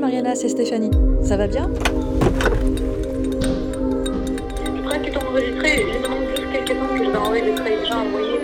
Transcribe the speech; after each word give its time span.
Mariana, 0.00 0.34
c'est 0.34 0.48
Stéphanie. 0.48 0.90
Ça 1.22 1.36
va 1.36 1.46
bien? 1.46 1.68
Quelques 4.88 5.12
temps 5.12 5.20
que 5.30 5.40
je 7.04 7.12
envoyé 7.12 8.38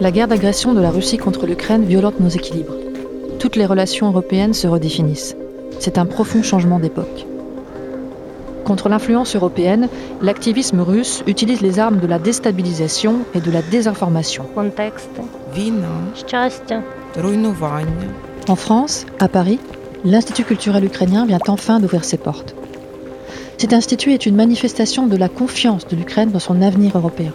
La 0.00 0.10
guerre 0.10 0.28
d'agression 0.28 0.74
de 0.74 0.82
la 0.82 0.90
Russie 0.90 1.16
contre 1.16 1.46
l'Ukraine 1.46 1.84
violente 1.84 2.20
nos 2.20 2.28
équilibres. 2.28 2.74
Toutes 3.38 3.56
les 3.56 3.64
relations 3.64 4.08
européennes 4.08 4.52
se 4.52 4.66
redéfinissent. 4.66 5.34
C'est 5.78 5.96
un 5.96 6.04
profond 6.04 6.42
changement 6.42 6.78
d'époque. 6.78 7.26
Contre 8.64 8.90
l'influence 8.90 9.34
européenne, 9.34 9.88
l'activisme 10.20 10.80
russe 10.80 11.22
utilise 11.26 11.62
les 11.62 11.78
armes 11.78 12.00
de 12.00 12.06
la 12.06 12.18
déstabilisation 12.18 13.20
et 13.34 13.40
de 13.40 13.50
la 13.50 13.62
désinformation. 13.62 14.44
Contexte. 14.54 15.08
Vina. 15.54 15.88
En 18.48 18.56
France, 18.56 19.06
à 19.20 19.28
Paris, 19.28 19.60
l'Institut 20.04 20.42
culturel 20.42 20.84
ukrainien 20.84 21.26
vient 21.26 21.38
enfin 21.46 21.78
d'ouvrir 21.78 22.04
ses 22.04 22.16
portes. 22.16 22.56
Cet 23.56 23.72
institut 23.72 24.12
est 24.12 24.26
une 24.26 24.34
manifestation 24.34 25.06
de 25.06 25.16
la 25.16 25.28
confiance 25.28 25.86
de 25.86 25.94
l'Ukraine 25.94 26.32
dans 26.32 26.40
son 26.40 26.60
avenir 26.60 26.96
européen. 26.96 27.32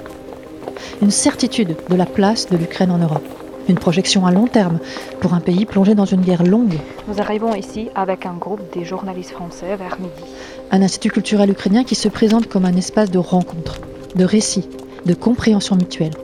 Une 1.02 1.12
certitude 1.12 1.78
de 1.90 1.96
la 1.96 2.06
place 2.06 2.50
de 2.50 2.58
l'Ukraine 2.58 2.92
en 2.92 2.98
Europe. 2.98 3.24
Une 3.70 3.78
projection 3.78 4.26
à 4.26 4.32
long 4.32 4.48
terme 4.48 4.80
pour 5.22 5.34
un 5.34 5.40
pays 5.40 5.66
plongé 5.66 5.96
dans 5.96 6.06
une 6.06 6.22
guerre 6.22 6.44
longue. 6.44 6.78
Nous 7.08 7.22
arrivons 7.22 7.56
ici 7.56 7.88
avec 7.96 8.26
un 8.26 8.34
groupe 8.34 8.74
des 8.74 8.84
journalistes 8.84 9.32
français 9.32 9.78
vers 9.78 9.98
midi. 9.98 10.30
Un 10.72 10.82
institut 10.82 11.10
culturel 11.10 11.52
ukrainien 11.52 11.86
qui 11.86 11.96
se 11.96 12.10
présente 12.10 12.48
comme 12.48 12.66
un 12.66 12.76
espace 12.76 13.12
de 13.12 13.20
rencontre, 13.20 13.80
de 14.16 14.26
récit, 14.26 14.68
de 15.06 15.14
compréhension 15.14 15.78
mutuelle, 15.78 16.16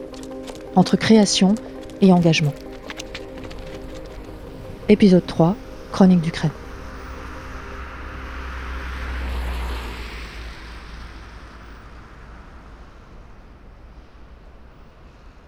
entre 0.75 0.97
création 0.97 1.55
et 2.01 2.11
engagement. 2.11 2.53
Épisode 4.87 5.25
3, 5.25 5.55
Chronique 5.91 6.21
d'Ukraine. 6.21 6.51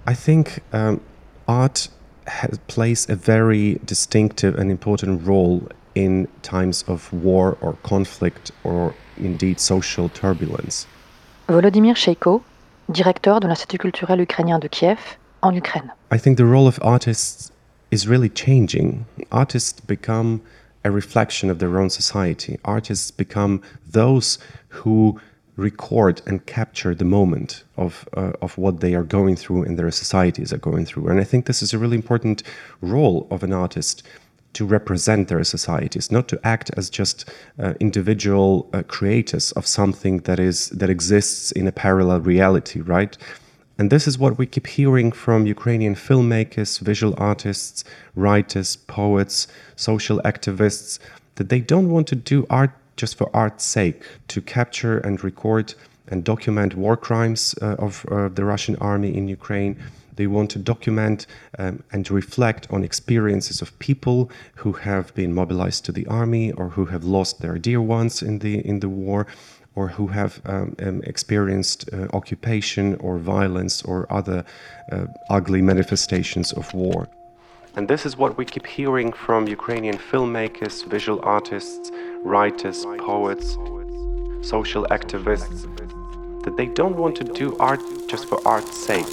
I 0.08 0.16
think 0.16 0.62
um, 0.74 1.02
art 1.48 1.90
has, 2.26 2.58
plays 2.68 3.08
a 3.10 3.16
very 3.16 3.80
distinctive 3.86 4.56
and 4.56 4.72
important 4.72 5.28
role 5.28 5.68
in 5.94 6.28
times 6.42 6.84
of 6.88 7.14
war 7.14 7.58
or 7.62 7.74
conflict 7.84 8.52
or 8.64 8.96
indeed 9.18 9.60
social 9.60 10.10
turbulence. 10.10 10.88
Volodymyr 11.48 11.96
Sheiko, 11.96 12.42
directeur 12.92 13.40
de 13.40 13.48
l'Institut 13.48 13.82
culturel 13.82 14.20
ukrainien 14.20 14.60
de 14.60 14.70
Kiev, 14.70 14.98
en 15.44 15.56
Ukraine. 15.56 15.92
I 16.12 16.18
think 16.18 16.38
the 16.38 16.46
role 16.46 16.68
of 16.68 16.80
artists 16.82 17.52
is 17.92 18.08
really 18.08 18.30
changing. 18.30 19.06
Artists 19.32 19.80
become 19.80 20.42
a 20.84 20.92
reflection 20.92 21.50
of 21.50 21.60
their 21.60 21.80
own 21.80 21.90
society. 21.90 22.60
Artists 22.64 23.12
become 23.12 23.62
those 23.90 24.38
who 24.70 25.20
record 25.58 26.22
and 26.28 26.46
capture 26.46 26.94
the 26.94 27.04
moment 27.04 27.64
of 27.76 28.08
uh, 28.16 28.32
of 28.42 28.58
what 28.58 28.80
they 28.80 28.94
are 28.94 29.04
going 29.04 29.36
through 29.36 29.64
and 29.64 29.78
their 29.78 29.92
societies 29.92 30.54
are 30.54 30.60
going 30.60 30.86
through. 30.86 31.08
And 31.08 31.20
I 31.20 31.24
think 31.24 31.46
this 31.46 31.62
is 31.62 31.74
a 31.74 31.80
really 31.80 31.98
important 31.98 32.44
role 32.80 33.28
of 33.32 33.44
an 33.44 33.52
artist 33.52 34.04
to 34.54 34.66
represent 34.66 35.28
their 35.28 35.44
societies, 35.44 36.12
not 36.12 36.28
to 36.28 36.40
act 36.44 36.72
as 36.78 36.90
just 36.90 37.30
uh, 37.60 37.74
individual 37.80 38.70
uh, 38.74 38.84
creators 38.84 39.52
of 39.54 39.68
something 39.68 40.20
that 40.20 40.40
is 40.40 40.70
that 40.70 40.90
exists 40.90 41.52
in 41.52 41.68
a 41.68 41.72
parallel 41.72 42.22
reality, 42.22 42.80
right? 42.82 43.18
And 43.80 43.92
this 43.92 44.08
is 44.08 44.18
what 44.18 44.40
we 44.40 44.48
keep 44.48 44.66
hearing 44.66 45.12
from 45.12 45.46
Ukrainian 45.46 45.94
filmmakers, 45.94 46.80
visual 46.80 47.14
artists, 47.18 47.84
writers, 48.16 48.76
poets, 48.76 49.48
social 49.76 50.20
activists 50.26 50.98
that 51.36 51.50
they 51.50 51.60
don't 51.60 51.90
want 51.92 52.08
to 52.08 52.16
do 52.16 52.48
art 52.50 52.72
just 52.96 53.16
for 53.16 53.30
art's 53.36 53.64
sake, 53.64 54.02
to 54.30 54.42
capture 54.42 54.98
and 54.98 55.24
record 55.24 55.76
and 56.08 56.24
document 56.24 56.74
war 56.76 56.98
crimes 56.98 57.54
uh, 57.62 57.76
of 57.78 58.06
uh, 58.06 58.30
the 58.30 58.44
Russian 58.44 58.76
army 58.78 59.16
in 59.16 59.28
Ukraine. 59.28 59.78
They 60.16 60.26
want 60.26 60.50
to 60.52 60.60
document 60.60 61.28
um, 61.60 61.84
and 61.92 62.10
reflect 62.10 62.68
on 62.72 62.84
experiences 62.84 63.62
of 63.62 63.78
people 63.78 64.32
who 64.56 64.72
have 64.74 65.14
been 65.14 65.32
mobilized 65.36 65.86
to 65.86 65.92
the 65.92 66.08
army 66.08 66.52
or 66.54 66.70
who 66.70 66.86
have 66.86 67.04
lost 67.04 67.42
their 67.42 67.60
dear 67.60 67.82
ones 67.82 68.24
in 68.24 68.40
the 68.40 68.68
in 68.68 68.80
the 68.80 68.90
war 68.90 69.28
or 69.78 69.88
who 69.90 70.08
have 70.08 70.42
um, 70.46 70.76
um, 70.86 71.02
experienced 71.04 71.80
uh, 71.94 72.08
occupation 72.20 72.96
or 72.96 73.20
violence 73.20 73.84
or 73.84 74.12
other 74.20 74.44
uh, 74.92 75.06
ugly 75.30 75.62
manifestations 75.62 76.52
of 76.52 76.74
war. 76.74 77.08
And 77.76 77.88
this 77.88 78.04
is 78.08 78.18
what 78.18 78.32
we 78.40 78.44
keep 78.54 78.66
hearing 78.66 79.10
from 79.26 79.48
Ukrainian 79.48 79.98
filmmakers, 80.12 80.76
visual 80.96 81.20
artists, 81.38 81.92
writers, 82.24 82.78
poets, 83.12 83.48
social 84.54 84.84
activists, 84.98 85.60
that 86.44 86.56
they 86.58 86.70
don't 86.80 86.98
want 87.04 87.16
to 87.22 87.26
do 87.42 87.56
art 87.60 87.82
just 88.12 88.24
for 88.30 88.38
art's 88.48 88.76
sake. 88.90 89.12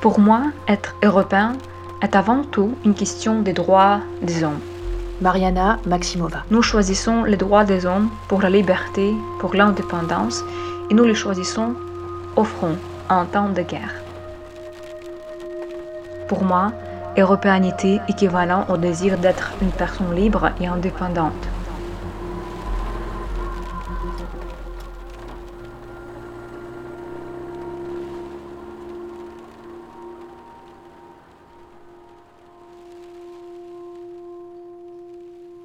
Pour 0.00 0.18
moi, 0.18 0.42
être 0.68 0.94
européen 1.02 1.58
est 2.00 2.16
avant 2.16 2.44
tout 2.44 2.70
une 2.86 2.94
question 2.94 3.42
des 3.42 3.52
droits 3.52 4.00
des 4.22 4.42
hommes. 4.42 4.69
Mariana 5.20 5.78
Maximova. 5.84 6.44
Nous 6.50 6.62
choisissons 6.62 7.24
les 7.24 7.36
droits 7.36 7.64
des 7.64 7.84
hommes 7.84 8.08
pour 8.26 8.40
la 8.40 8.48
liberté, 8.48 9.12
pour 9.38 9.54
l'indépendance, 9.54 10.42
et 10.90 10.94
nous 10.94 11.04
les 11.04 11.14
choisissons 11.14 11.74
au 12.36 12.44
front, 12.44 12.78
en 13.10 13.26
temps 13.26 13.50
de 13.50 13.60
guerre. 13.60 14.02
Pour 16.26 16.42
moi, 16.42 16.72
européanité 17.18 18.00
équivalent 18.08 18.64
au 18.70 18.78
désir 18.78 19.18
d'être 19.18 19.52
une 19.60 19.72
personne 19.72 20.14
libre 20.14 20.52
et 20.58 20.66
indépendante. 20.66 21.49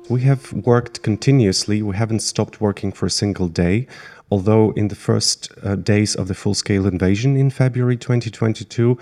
We 0.08 0.22
have 0.22 0.54
worked 0.54 1.02
continuously. 1.02 1.82
We 1.82 1.96
haven't 1.96 2.20
stopped 2.20 2.62
working 2.62 2.92
for 2.92 3.08
a 3.08 3.10
single 3.10 3.48
day. 3.48 3.88
Although, 4.30 4.72
in 4.72 4.90
the 4.90 4.96
first 4.96 5.52
uh, 5.64 5.76
days 5.76 6.16
of 6.16 6.28
the 6.28 6.36
full 6.36 6.54
scale 6.54 6.86
invasion 6.86 7.36
in 7.36 7.50
February 7.50 7.98
2022, 7.98 9.00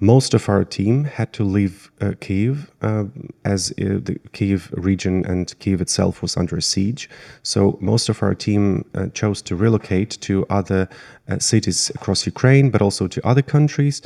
most 0.00 0.32
of 0.32 0.48
our 0.48 0.64
team 0.64 1.04
had 1.04 1.32
to 1.34 1.44
leave 1.44 1.90
uh, 2.00 2.12
Kiev 2.20 2.70
uh, 2.80 3.04
as 3.44 3.70
uh, 3.72 4.00
the 4.02 4.18
Kiev 4.32 4.70
region 4.72 5.26
and 5.26 5.58
Kiev 5.58 5.80
itself 5.82 6.22
was 6.22 6.36
under 6.38 6.60
siege. 6.60 7.10
So, 7.42 7.78
most 7.82 8.08
of 8.08 8.22
our 8.22 8.34
team 8.34 8.84
uh, 8.94 9.08
chose 9.08 9.42
to 9.42 9.56
relocate 9.56 10.18
to 10.22 10.46
other 10.48 10.88
uh, 11.28 11.38
cities 11.38 11.90
across 11.94 12.24
Ukraine, 12.24 12.70
but 12.70 12.80
also 12.80 13.08
to 13.08 13.26
other 13.26 13.42
countries. 13.42 14.00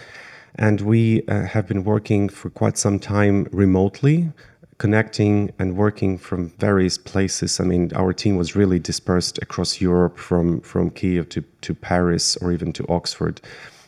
And 0.57 0.81
we 0.81 1.23
uh, 1.29 1.43
have 1.43 1.69
been 1.69 1.85
working 1.85 2.29
for 2.29 2.51
quite 2.51 2.77
some 2.77 2.99
time 2.99 3.47
remotely 3.53 4.33
connecting 4.81 5.53
and 5.59 5.77
working 5.77 6.17
from 6.19 6.49
various 6.59 6.97
places. 6.97 7.61
I 7.61 7.65
mean, 7.65 7.93
our 7.95 8.15
team 8.15 8.39
was 8.39 8.57
really 8.57 8.79
dispersed 8.79 9.39
across 9.43 9.81
Europe, 9.81 10.19
from 10.19 10.61
from 10.63 10.91
Kiev 10.91 11.29
to 11.29 11.41
to 11.61 11.75
Paris 11.75 12.37
or 12.39 12.53
even 12.53 12.73
to 12.73 12.85
Oxford. 12.89 13.41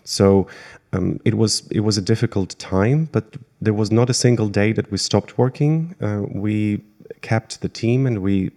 So 0.04 0.46
um, 0.92 1.18
it 1.24 1.34
was 1.34 1.62
it 1.70 1.80
was 1.80 1.98
a 1.98 2.02
difficult 2.02 2.50
time, 2.58 3.08
but 3.12 3.24
there 3.64 3.74
was 3.74 3.90
not 3.90 4.10
a 4.10 4.14
single 4.14 4.48
day 4.48 4.72
that 4.72 4.90
we 4.90 4.98
stopped 4.98 5.38
working. 5.38 5.94
Uh, 6.00 6.22
we 6.44 6.80
kept 7.22 7.60
the 7.60 7.68
team 7.68 8.06
and 8.06 8.18
we, 8.18 8.50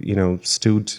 you 0.00 0.16
know, 0.16 0.38
stood 0.42 0.92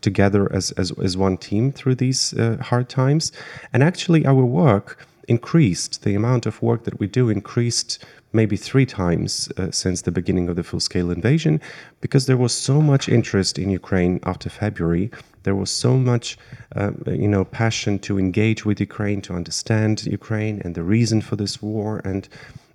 together 0.00 0.48
as 0.56 0.72
as, 0.78 0.92
as 1.04 1.16
one 1.16 1.36
team 1.36 1.72
through 1.72 1.96
these 1.96 2.38
uh, 2.38 2.56
hard 2.70 2.88
times. 2.88 3.32
And 3.72 3.82
actually, 3.82 4.24
our 4.26 4.44
work 4.46 5.06
increased. 5.30 6.02
The 6.02 6.16
amount 6.16 6.44
of 6.44 6.60
work 6.60 6.84
that 6.84 6.98
we 6.98 7.06
do 7.06 7.30
increased 7.30 8.04
maybe 8.32 8.56
three 8.56 8.86
times 8.86 9.30
uh, 9.56 9.70
since 9.70 10.02
the 10.02 10.10
beginning 10.10 10.48
of 10.48 10.56
the 10.56 10.62
full 10.62 10.80
scale 10.80 11.10
invasion 11.10 11.60
because 12.00 12.26
there 12.26 12.36
was 12.36 12.52
so 12.52 12.80
much 12.80 13.08
interest 13.08 13.58
in 13.58 13.70
Ukraine 13.70 14.20
after 14.24 14.48
February. 14.50 15.10
There 15.44 15.54
was 15.54 15.70
so 15.70 15.96
much, 15.96 16.36
uh, 16.76 16.90
you 17.06 17.28
know, 17.34 17.44
passion 17.44 17.98
to 18.00 18.18
engage 18.18 18.64
with 18.66 18.78
Ukraine, 18.80 19.20
to 19.22 19.34
understand 19.34 20.04
Ukraine 20.20 20.60
and 20.64 20.74
the 20.74 20.82
reason 20.96 21.20
for 21.22 21.36
this 21.36 21.62
war. 21.62 22.02
And 22.04 22.28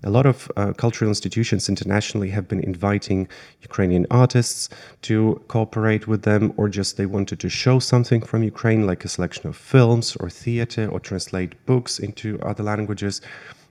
a 0.05 0.09
lot 0.09 0.25
of 0.25 0.51
uh, 0.55 0.71
cultural 0.73 1.09
institutions 1.09 1.67
internationally 1.67 2.29
have 2.29 2.47
been 2.47 2.63
inviting 2.63 3.27
Ukrainian 3.61 4.05
artists 4.11 4.69
to 5.01 5.41
cooperate 5.47 6.07
with 6.07 6.21
them, 6.21 6.53
or 6.57 6.69
just 6.69 6.95
they 6.95 7.07
wanted 7.07 7.39
to 7.39 7.49
show 7.49 7.79
something 7.79 8.21
from 8.21 8.43
Ukraine, 8.43 8.85
like 8.85 9.03
a 9.03 9.09
selection 9.09 9.47
of 9.47 9.57
films 9.57 10.15
or 10.19 10.29
theater, 10.29 10.87
or 10.87 10.99
translate 10.99 11.53
books 11.65 11.99
into 11.99 12.39
other 12.41 12.63
languages. 12.63 13.21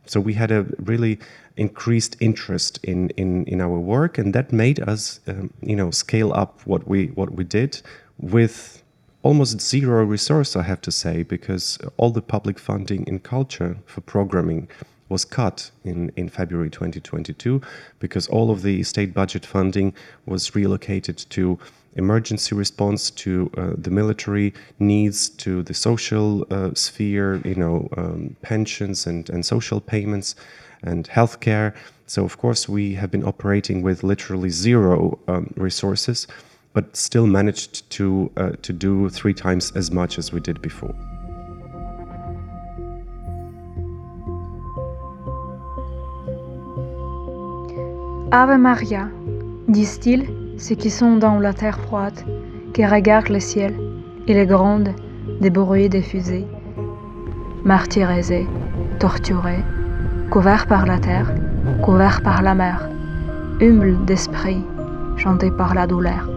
So 0.06 0.20
we 0.20 0.34
had 0.34 0.50
a 0.50 0.66
really 0.80 1.18
increased 1.56 2.16
interest 2.20 2.80
in, 2.82 3.10
in, 3.10 3.44
in 3.44 3.60
our 3.60 3.78
work, 3.78 4.18
and 4.18 4.34
that 4.34 4.52
made 4.52 4.80
us, 4.80 5.20
um, 5.28 5.50
you 5.62 5.76
know, 5.76 5.90
scale 5.92 6.32
up 6.32 6.60
what 6.66 6.86
we 6.86 7.06
what 7.18 7.30
we 7.38 7.44
did 7.44 7.80
with 8.18 8.82
almost 9.22 9.60
zero 9.60 10.04
resource, 10.04 10.54
I 10.56 10.62
have 10.62 10.82
to 10.82 10.92
say, 10.92 11.22
because 11.22 11.78
all 11.96 12.10
the 12.10 12.20
public 12.20 12.58
funding 12.58 13.06
in 13.06 13.20
culture 13.20 13.78
for 13.86 14.02
programming 14.02 14.68
was 15.08 15.24
cut 15.24 15.70
in, 15.84 16.10
in 16.16 16.28
February 16.28 16.70
2022 16.70 17.60
because 17.98 18.26
all 18.28 18.50
of 18.50 18.62
the 18.62 18.82
state 18.82 19.12
budget 19.12 19.44
funding 19.44 19.94
was 20.26 20.54
relocated 20.54 21.18
to 21.30 21.58
emergency 21.96 22.54
response 22.54 23.10
to 23.10 23.50
uh, 23.56 23.70
the 23.76 23.90
military 23.90 24.52
needs 24.78 25.28
to 25.28 25.62
the 25.62 25.74
social 25.74 26.46
uh, 26.50 26.74
sphere 26.74 27.36
you 27.44 27.54
know 27.54 27.88
um, 27.96 28.36
pensions 28.42 29.06
and, 29.06 29.30
and 29.30 29.46
social 29.46 29.80
payments 29.80 30.34
and 30.82 31.08
healthcare. 31.08 31.74
So 32.06 32.24
of 32.24 32.36
course 32.38 32.68
we 32.68 32.94
have 32.94 33.10
been 33.10 33.24
operating 33.24 33.82
with 33.82 34.02
literally 34.02 34.50
zero 34.50 35.18
um, 35.28 35.52
resources 35.56 36.26
but 36.72 36.96
still 36.96 37.26
managed 37.26 37.88
to 37.88 38.30
uh, 38.36 38.52
to 38.62 38.72
do 38.72 39.08
three 39.08 39.34
times 39.34 39.72
as 39.76 39.90
much 39.90 40.18
as 40.18 40.32
we 40.32 40.40
did 40.40 40.60
before 40.60 40.94
Ave 48.36 48.58
Maria, 48.58 49.06
disent-ils, 49.68 50.24
ceux 50.58 50.74
qui 50.74 50.90
sont 50.90 51.18
dans 51.18 51.38
la 51.38 51.52
terre 51.52 51.78
froide, 51.78 52.18
qui 52.72 52.84
regardent 52.84 53.28
le 53.28 53.38
ciel 53.38 53.72
et 54.26 54.34
les 54.34 54.44
grondes 54.44 54.88
des 55.40 55.50
bruits 55.50 55.88
des 55.88 56.02
fusées, 56.02 56.44
martyrisés, 57.64 58.48
torturés, 58.98 59.62
couverts 60.32 60.66
par 60.66 60.84
la 60.84 60.98
terre, 60.98 61.32
couverts 61.80 62.22
par 62.22 62.42
la 62.42 62.56
mer, 62.56 62.88
humbles 63.62 64.04
d'esprit, 64.04 64.64
chantés 65.16 65.52
par 65.52 65.72
la 65.72 65.86
douleur. 65.86 66.28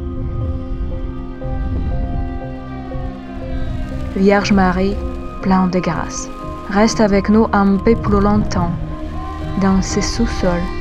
Vierge 4.15 4.53
Marie, 4.53 4.95
pleine 5.41 5.71
de 5.71 5.79
grâce, 5.79 6.29
reste 6.69 7.01
avec 7.01 7.27
nous 7.27 7.47
un 7.53 7.77
peu 7.77 7.95
plus 7.95 8.21
longtemps 8.21 8.73
dans 9.63 9.81
ces 9.81 10.03
sous-sols 10.03 10.76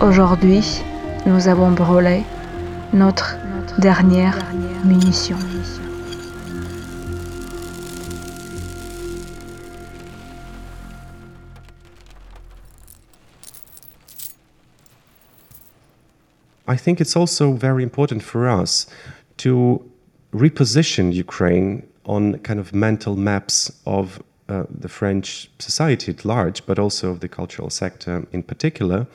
Aujourd'hui, 0.00 0.82
nous 1.26 1.46
avons 1.46 1.72
brûlé 1.72 2.24
notre, 2.94 3.36
dernière, 3.78 4.34
munition. 4.82 5.36
I 16.66 16.76
think 16.76 17.02
it's 17.02 17.14
also 17.14 17.52
very 17.52 17.82
important 17.82 18.22
for 18.22 18.48
us 18.48 18.86
to 19.36 19.84
reposition 20.32 21.12
Ukraine 21.12 21.82
on 22.06 22.38
kind 22.38 22.58
of 22.58 22.72
mental 22.72 23.16
maps 23.16 23.70
of 23.84 24.22
uh, 24.48 24.64
the 24.70 24.88
French 24.88 25.50
society 25.58 26.10
at 26.10 26.24
large, 26.24 26.64
but 26.64 26.78
also 26.78 27.10
of 27.10 27.20
the 27.20 27.28
cultural 27.28 27.68
sector 27.68 28.26
in 28.32 28.42
particular, 28.42 29.06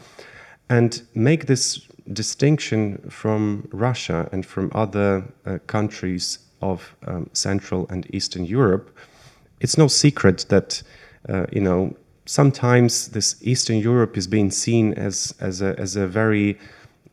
and 0.69 1.01
make 1.13 1.45
this 1.45 1.87
distinction 2.13 2.97
from 3.09 3.67
Russia 3.71 4.29
and 4.31 4.45
from 4.45 4.71
other 4.73 5.23
uh, 5.45 5.57
countries 5.67 6.39
of 6.61 6.95
um, 7.07 7.29
Central 7.33 7.87
and 7.89 8.07
Eastern 8.13 8.45
Europe. 8.45 8.95
It's 9.59 9.77
no 9.77 9.87
secret 9.87 10.45
that, 10.49 10.83
uh, 11.29 11.45
you 11.51 11.61
know, 11.61 11.95
sometimes 12.25 13.09
this 13.09 13.35
Eastern 13.41 13.77
Europe 13.77 14.17
is 14.17 14.27
being 14.27 14.51
seen 14.51 14.93
as, 14.93 15.33
as, 15.39 15.61
a, 15.61 15.79
as 15.79 15.95
a 15.95 16.07
very 16.07 16.57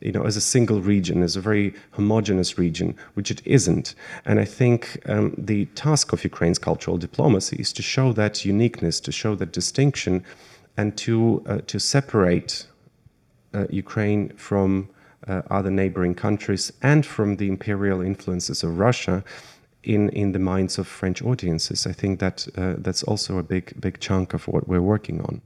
you 0.01 0.11
know, 0.11 0.23
as 0.23 0.35
a 0.35 0.41
single 0.41 0.81
region, 0.81 1.23
as 1.23 1.37
a 1.37 1.41
very 1.41 1.73
homogenous 1.91 2.57
region, 2.57 2.93
which 3.13 3.31
it 3.31 3.41
isn't. 3.45 3.95
And 4.25 4.37
I 4.37 4.43
think 4.43 5.01
um, 5.05 5.33
the 5.37 5.65
task 5.75 6.11
of 6.11 6.25
Ukraine's 6.25 6.59
cultural 6.59 6.97
diplomacy 6.97 7.55
is 7.57 7.71
to 7.73 7.81
show 7.81 8.11
that 8.13 8.43
uniqueness, 8.43 8.99
to 8.99 9.13
show 9.13 9.33
that 9.35 9.53
distinction, 9.53 10.25
and 10.75 10.97
to 10.97 11.41
uh, 11.47 11.59
to 11.67 11.79
separate 11.79 12.67
Ukraine 13.69 14.29
from 14.37 14.89
uh, 15.27 15.41
other 15.49 15.71
neighboring 15.71 16.15
countries 16.15 16.73
and 16.81 17.05
from 17.05 17.37
the 17.37 17.47
imperial 17.47 18.01
influences 18.01 18.63
of 18.63 18.77
Russia 18.77 19.23
in, 19.83 20.09
in 20.09 20.31
the 20.31 20.39
minds 20.39 20.77
of 20.77 20.87
French 20.87 21.21
audiences. 21.21 21.85
I 21.85 21.93
think 21.93 22.19
that 22.19 22.47
uh, 22.57 22.75
that's 22.77 23.03
also 23.03 23.37
a 23.37 23.43
big 23.43 23.79
big 23.79 23.99
chunk 23.99 24.33
of 24.33 24.47
what 24.47 24.67
we're 24.67 24.81
working 24.81 25.21
on. 25.21 25.41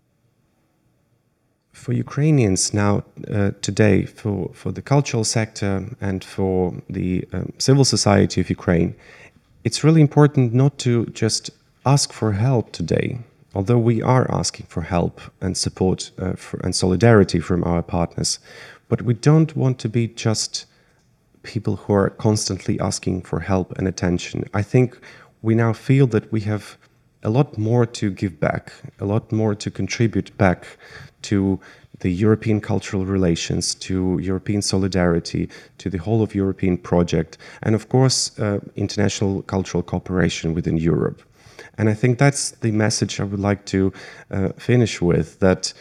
For 1.74 1.94
Ukrainians 1.94 2.74
now 2.74 3.04
uh, 3.32 3.52
today, 3.62 4.06
for, 4.06 4.50
for 4.54 4.72
the 4.72 4.82
cultural 4.82 5.24
sector 5.24 5.86
and 6.02 6.24
for 6.24 6.74
the 6.90 7.28
um, 7.34 7.54
civil 7.60 7.86
society 7.86 8.42
of 8.42 8.50
Ukraine, 8.50 8.96
it's 9.64 9.84
really 9.84 10.02
important 10.02 10.54
not 10.54 10.80
to 10.80 11.06
just 11.08 11.52
ask 11.86 12.12
for 12.12 12.32
help 12.32 12.72
today, 12.72 13.20
although 13.58 13.80
we 13.80 14.04
are 14.04 14.30
asking 14.30 14.68
for 14.68 14.84
help 14.84 15.20
and 15.42 15.58
support 15.58 16.12
uh, 16.20 16.34
for, 16.34 16.60
and 16.64 16.76
solidarity 16.76 17.40
from 17.40 17.64
our 17.64 17.82
partners, 17.82 18.40
but 18.88 19.02
we 19.02 19.16
don't 19.16 19.56
want 19.58 19.80
to 19.80 19.90
be 19.90 20.08
just 20.10 20.68
people 21.42 21.76
who 21.78 21.94
are 21.94 22.12
constantly 22.12 22.80
asking 22.80 23.20
for 23.24 23.40
help 23.40 23.76
and 23.78 23.88
attention. 23.88 24.44
I 24.54 24.62
think 24.62 25.00
we 25.42 25.56
now 25.56 25.74
feel 25.74 26.06
that 26.08 26.32
we 26.32 26.42
have 26.42 26.78
a 27.24 27.32
lot 27.32 27.58
more 27.58 27.88
to 27.88 28.12
give 28.12 28.40
back, 28.40 28.74
a 29.00 29.06
lot 29.06 29.32
more 29.32 29.56
to 29.56 29.72
contribute 29.72 30.38
back 30.38 30.78
to 31.24 31.60
the 32.02 32.12
European 32.12 32.62
cultural 32.62 33.08
relations, 33.08 33.74
to 33.74 34.20
European 34.22 34.62
solidarity, 34.62 35.50
to 35.80 35.90
the 35.90 35.98
whole 35.98 36.22
of 36.22 36.36
European 36.36 36.78
project, 36.78 37.40
and 37.64 37.74
of 37.74 37.90
course, 37.90 38.38
uh, 38.38 38.60
international 38.76 39.42
cultural 39.42 39.82
cooperation 39.82 40.54
within 40.54 40.78
Europe. 40.78 41.24
And 41.78 41.90
I 41.90 41.94
think 41.94 42.18
that's 42.18 42.52
the 42.52 42.72
message 42.72 43.20
I 43.20 43.24
would 43.24 43.40
like 43.40 43.66
to 43.66 43.94
uh, 44.32 44.50
finish 44.58 45.02
with 45.02 45.40
that. 45.40 45.74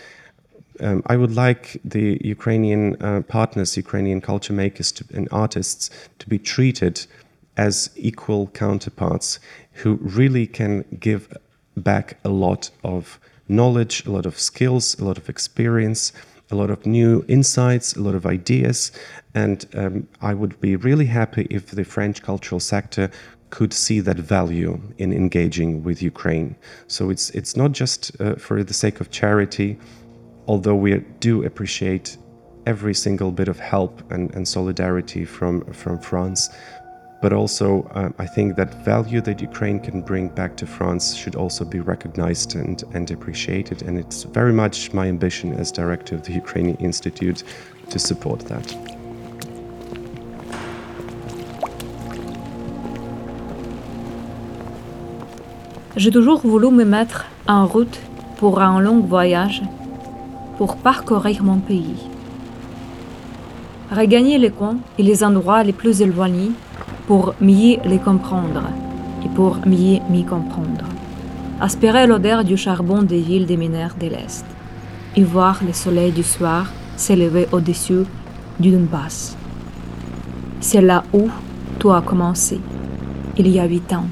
Um, 0.79 1.03
I 1.07 1.17
would 1.17 1.35
like 1.35 1.81
the 1.85 2.21
Ukrainian 2.23 3.03
uh, 3.03 3.23
partners, 3.23 3.77
Ukrainian 3.79 4.21
culture 4.21 4.53
makers 4.53 4.93
to, 4.93 5.05
and 5.15 5.27
artists 5.33 5.91
to 6.19 6.29
be 6.29 6.39
treated 6.39 7.07
as 7.57 7.91
equal 7.97 8.49
counterparts 8.49 9.41
who 9.73 9.95
really 10.03 10.47
can 10.47 10.85
give 11.01 11.35
back 11.77 12.19
a 12.25 12.29
lot 12.29 12.71
of 12.85 13.19
knowledge, 13.49 14.05
a 14.07 14.11
lot 14.11 14.27
of 14.27 14.39
skills, 14.39 14.99
a 14.99 15.05
lot 15.05 15.19
of 15.19 15.29
experience, 15.29 16.13
a 16.51 16.55
lot 16.55 16.71
of 16.71 16.87
new 16.87 17.25
insights, 17.29 17.95
a 17.95 18.01
lot 18.01 18.15
of 18.15 18.27
ideas. 18.27 18.93
And 19.35 19.67
um, 19.75 20.09
I 20.21 20.35
would 20.35 20.61
be 20.61 20.77
really 20.77 21.07
happy 21.07 21.47
if 21.51 21.67
the 21.71 21.85
French 21.85 22.23
cultural 22.23 22.61
sector 22.61 23.11
could 23.51 23.73
see 23.73 24.01
that 24.01 24.19
value 24.19 24.81
in 24.99 25.13
engaging 25.13 25.83
with 25.83 26.03
Ukraine. 26.03 26.57
So 26.89 27.11
it's 27.11 27.31
it's 27.31 27.57
not 27.57 27.73
just 27.73 28.21
uh, 28.21 28.35
for 28.37 28.63
the 28.65 28.75
sake 28.75 29.01
of 29.01 29.11
charity, 29.11 29.79
although 30.47 30.75
we 30.75 30.99
do 31.21 31.45
appreciate 31.45 32.17
every 32.67 32.95
single 32.95 33.31
bit 33.31 33.49
of 33.49 33.59
help 33.59 34.11
and, 34.11 34.35
and 34.35 34.47
solidarity 34.47 35.25
from 35.25 35.65
from 35.73 35.99
France. 35.99 36.51
But 37.23 37.33
also, 37.33 37.85
uh, 37.95 38.11
I 38.19 38.27
think 38.27 38.57
that 38.57 38.85
value 38.85 39.21
that 39.23 39.41
Ukraine 39.41 39.81
can 39.81 40.03
bring 40.03 40.29
back 40.29 40.55
to 40.59 40.67
France 40.67 41.15
should 41.15 41.35
also 41.35 41.65
be 41.65 41.81
recognized 41.81 42.55
and, 42.57 42.85
and 42.93 43.11
appreciated. 43.11 43.83
And 43.83 43.99
it's 43.99 44.25
very 44.25 44.53
much 44.53 44.93
my 44.93 45.09
ambition 45.09 45.55
as 45.55 45.73
director 45.73 46.15
of 46.15 46.23
the 46.25 46.35
Ukrainian 46.35 46.77
Institute 46.77 47.43
to 47.89 47.99
support 47.99 48.41
that. 48.41 48.96
J'ai 55.97 56.11
toujours 56.11 56.41
voulu 56.41 56.71
me 56.71 56.85
mettre 56.85 57.25
en 57.49 57.65
route 57.65 57.99
pour 58.37 58.61
un 58.61 58.81
long 58.81 59.01
voyage, 59.01 59.63
pour 60.59 60.77
parcourir 60.77 61.43
mon 61.43 61.57
pays. 61.57 61.97
Regagner 63.91 64.37
les 64.37 64.51
coins 64.51 64.77
et 64.99 65.03
les 65.03 65.25
endroits 65.25 65.63
les 65.65 65.73
plus 65.73 66.03
éloignés 66.03 66.51
pour 67.07 67.35
mieux 67.41 67.79
les 67.87 67.99
comprendre 67.99 68.65
et 69.25 69.29
pour 69.31 69.57
mieux 69.65 70.01
m'y 70.11 70.23
comprendre. 70.23 70.85
Aspirer 71.63 72.07
l'odeur 72.07 72.45
du 72.45 72.59
charbon 72.59 73.03
des 73.03 73.23
villes 73.23 73.47
des 73.47 73.57
mineurs 73.57 73.95
de 73.99 74.09
l'Est 74.09 74.45
et 75.17 75.25
voir 75.25 75.61
le 75.67 75.73
soleil 75.73 76.13
du 76.13 76.23
soir 76.23 76.67
s'élever 76.97 77.49
au-dessus 77.53 78.05
du 78.61 78.71
Donbass. 78.71 79.35
C'est 80.61 80.83
là 80.83 81.05
où 81.15 81.31
tout 81.79 81.91
a 81.91 82.03
commencé, 82.03 82.61
il 83.39 83.49
y 83.49 83.59
a 83.59 83.65
huit 83.65 83.91
ans. 83.95 84.05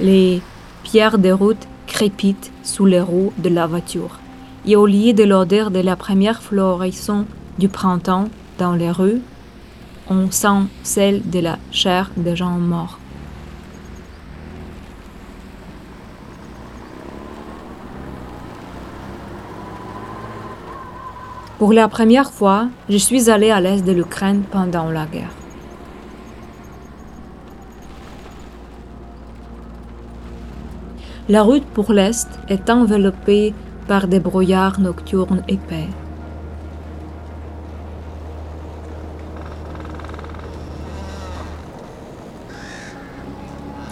Les 0.00 0.40
pierres 0.82 1.18
des 1.18 1.32
routes 1.32 1.68
crépitent 1.86 2.50
sous 2.62 2.86
les 2.86 3.00
roues 3.00 3.34
de 3.36 3.50
la 3.50 3.66
voiture. 3.66 4.18
Et 4.66 4.74
au 4.74 4.86
lieu 4.86 5.12
de 5.12 5.24
l'odeur 5.24 5.70
de 5.70 5.80
la 5.80 5.94
première 5.94 6.42
floraison 6.42 7.26
du 7.58 7.68
printemps 7.68 8.28
dans 8.58 8.72
les 8.72 8.90
rues, 8.90 9.20
on 10.08 10.30
sent 10.30 10.66
celle 10.82 11.28
de 11.28 11.40
la 11.40 11.58
chair 11.70 12.10
des 12.16 12.34
gens 12.34 12.58
morts. 12.58 12.98
Pour 21.58 21.74
la 21.74 21.88
première 21.88 22.32
fois, 22.32 22.68
je 22.88 22.96
suis 22.96 23.28
allée 23.28 23.50
à 23.50 23.60
l'est 23.60 23.84
de 23.84 23.92
l'Ukraine 23.92 24.44
pendant 24.50 24.90
la 24.90 25.04
guerre. 25.04 25.39
La 31.30 31.44
route 31.44 31.64
pour 31.64 31.92
l'est 31.92 32.26
est 32.48 32.68
enveloppée 32.70 33.54
par 33.86 34.08
des 34.08 34.18
brouillards 34.18 34.80
nocturnes 34.80 35.44
épais. 35.46 35.86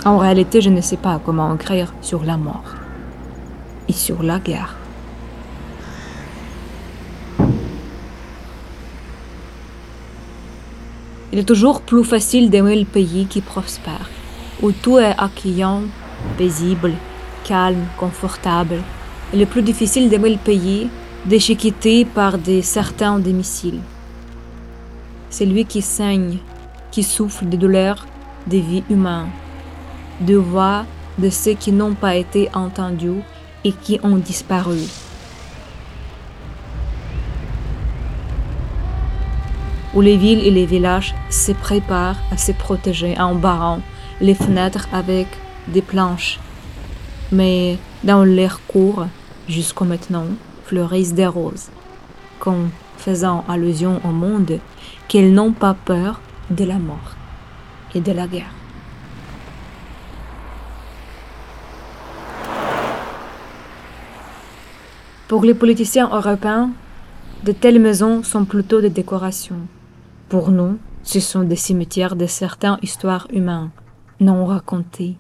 En 0.04 0.18
réalité, 0.18 0.61
je 0.61 0.71
ne 0.71 0.80
sais 0.80 0.97
pas 0.97 1.21
comment 1.25 1.54
écrire 1.54 1.95
sur 2.02 2.25
la 2.25 2.37
mort 2.37 2.75
et 3.87 3.92
sur 3.92 4.25
la 4.25 4.40
guerre. 4.40 4.75
Il 11.33 11.38
est 11.38 11.45
toujours 11.45 11.83
plus 11.83 12.02
facile 12.02 12.50
d'aimer 12.50 12.75
le 12.75 12.85
pays 12.85 13.26
qui 13.26 13.42
prospère, 13.42 14.11
où 14.61 14.73
tout 14.73 14.99
est 14.99 15.14
accueillant, 15.16 15.83
paisible, 16.37 16.95
calme, 17.48 17.86
confortable. 17.96 18.82
Il 19.32 19.40
est 19.40 19.46
plus 19.46 19.62
difficile 19.62 20.10
d'aimer 20.10 20.30
le 20.30 20.36
pays 20.36 20.88
déchiqueté 21.24 22.04
par 22.04 22.38
des 22.38 22.62
certains 22.62 23.18
des 23.18 23.32
missiles. 23.32 23.80
C'est 25.30 25.46
lui 25.46 25.64
qui 25.64 25.82
saigne, 25.82 26.38
qui 26.90 27.02
souffle 27.02 27.46
des 27.46 27.56
douleurs 27.56 28.06
des 28.46 28.60
vies 28.60 28.84
humaines, 28.88 29.30
de 30.20 30.36
voix 30.36 30.84
de 31.18 31.30
ceux 31.30 31.54
qui 31.54 31.72
n'ont 31.72 31.94
pas 31.94 32.16
été 32.16 32.48
entendus 32.54 33.22
et 33.64 33.72
qui 33.72 33.98
ont 34.02 34.16
disparu. 34.16 34.78
Où 39.94 40.00
les 40.00 40.16
villes 40.16 40.46
et 40.46 40.50
les 40.50 40.66
villages 40.66 41.14
se 41.30 41.52
préparent 41.52 42.20
à 42.30 42.36
se 42.36 42.52
protéger 42.52 43.18
en 43.18 43.34
barrant 43.34 43.80
les 44.20 44.34
fenêtres 44.34 44.86
avec 44.92 45.26
des 45.66 45.82
planches. 45.82 46.38
Mais 47.30 47.78
dans 48.04 48.25
l'air 48.25 48.61
court, 48.66 49.06
jusqu'au 49.49 49.85
maintenant, 49.85 50.26
fleurissent 50.64 51.14
des 51.14 51.26
roses, 51.26 51.68
comme 52.38 52.70
faisant 52.97 53.44
allusion 53.49 54.00
au 54.04 54.08
monde 54.08 54.58
qu'elles 55.08 55.32
n'ont 55.32 55.52
pas 55.52 55.75
peur 55.75 56.20
de 56.50 56.64
la 56.64 56.78
mort 56.78 57.16
et 57.94 58.00
de 58.00 58.12
la 58.12 58.26
guerre. 58.26 58.52
Pour 65.28 65.44
les 65.44 65.54
politiciens 65.54 66.08
européens, 66.11 66.70
de 67.44 67.52
telles 67.52 67.80
maisons 67.80 68.23
sont 68.23 68.47
plutôt 68.47 68.80
des 68.80 68.90
décorations. 68.90 69.61
Pour 70.30 70.50
nous, 70.50 70.78
ce 71.02 71.20
sont 71.20 71.42
des 71.42 71.56
cimetières 71.56 72.16
de 72.16 72.26
certaines 72.26 72.78
histoires 72.82 73.28
humaines 73.30 73.70
non 74.20 74.47
racontées. 74.47 75.16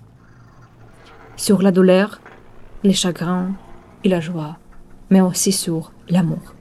Sur 1.38 1.62
la 1.62 1.70
douleur, 1.70 2.20
les 2.82 2.92
chagrins 2.92 3.52
et 4.02 4.08
la 4.08 4.18
joie, 4.18 4.56
mais 5.08 5.20
aussi 5.20 5.52
sur 5.52 5.92
l'amour. 6.08 6.56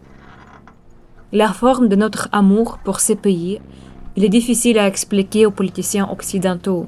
La 1.31 1.51
forme 1.51 1.87
de 1.87 1.95
notre 1.95 2.29
amour 2.31 2.77
pour 2.83 2.99
ces 2.99 3.15
pays, 3.15 3.59
il 4.15 4.23
est 4.23 4.29
difficile 4.29 4.77
à 4.77 4.85
expliquer 4.85 5.47
aux 5.47 5.51
politiciens 5.51 6.07
occidentaux, 6.07 6.85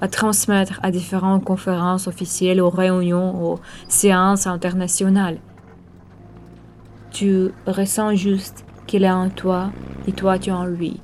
à 0.00 0.06
transmettre 0.06 0.78
à 0.84 0.92
différentes 0.92 1.42
conférences 1.44 2.06
officielles, 2.06 2.60
aux 2.60 2.70
réunions, 2.70 3.44
aux 3.44 3.58
séances 3.88 4.46
internationales. 4.46 5.40
Tu 7.10 7.50
ressens 7.66 8.14
juste 8.14 8.64
qu'il 8.86 9.02
est 9.02 9.10
en 9.10 9.30
toi 9.30 9.72
et 10.06 10.12
toi 10.12 10.38
tu 10.38 10.50
es 10.50 10.52
en 10.52 10.64
lui. 10.64 11.00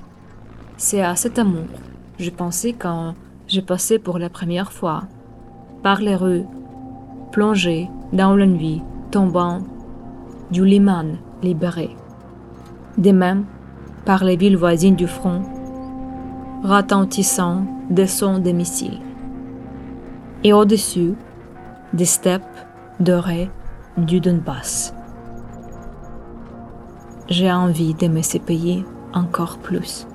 C'est 0.77 1.01
à 1.01 1.17
cet 1.17 1.37
amour, 1.37 1.67
je 2.17 2.29
pensais 2.29 2.71
quand 2.71 3.13
j'ai 3.49 3.61
passé 3.61 3.99
pour 3.99 4.19
la 4.19 4.29
première 4.29 4.71
fois 4.71 5.03
par 5.83 6.01
les 6.01 6.15
rues, 6.15 6.45
plongé 7.31 7.89
dans 8.13 8.35
la 8.35 8.45
nuit, 8.45 8.81
tombant 9.11 9.59
du 10.51 10.65
liman 10.65 11.17
libéré. 11.41 11.95
De 12.97 13.11
même, 13.11 13.45
par 14.05 14.23
les 14.23 14.35
villes 14.35 14.57
voisines 14.57 14.95
du 14.95 15.07
front, 15.07 15.41
retentissant 16.63 17.63
des 17.89 18.07
sons 18.07 18.39
des 18.39 18.53
missiles. 18.53 18.99
Et 20.43 20.53
au-dessus, 20.53 21.13
des 21.93 22.05
steppes 22.05 22.43
dorées 22.99 23.49
du 23.97 24.19
Donbass. 24.19 24.93
J'ai 27.27 27.51
envie 27.51 27.93
d'aimer 27.93 28.23
ces 28.23 28.39
pays 28.39 28.83
encore 29.13 29.57
plus. 29.59 30.07